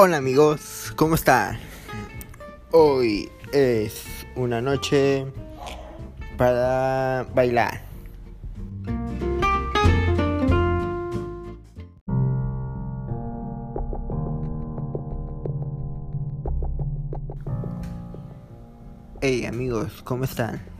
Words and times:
Hola 0.00 0.18
amigos, 0.18 0.92
¿cómo 0.94 1.16
están? 1.16 1.58
Hoy 2.70 3.28
es 3.52 4.04
una 4.36 4.60
noche 4.60 5.26
para 6.36 7.26
bailar. 7.34 7.82
Hey 19.20 19.46
amigos, 19.46 20.00
¿cómo 20.04 20.22
están? 20.22 20.77